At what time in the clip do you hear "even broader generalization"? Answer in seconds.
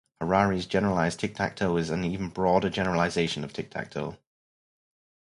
2.03-3.43